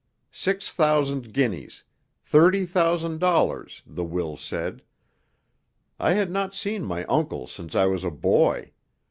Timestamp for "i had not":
5.99-6.55